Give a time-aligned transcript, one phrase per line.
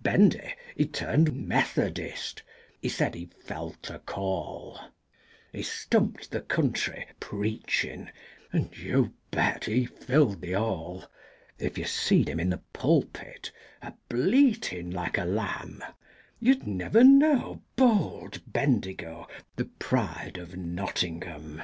[0.00, 4.80] Bendy he turned Methodist—he said he felt a call,
[5.52, 8.10] He stumped the country preachin'
[8.50, 11.04] and you bet he filled the hall,
[11.58, 13.52] If you seed him in the pulpit,
[13.82, 15.84] a bleatin' like a lamb,
[16.40, 21.60] You'd never know bold Bendigo, the pride of Nottingham.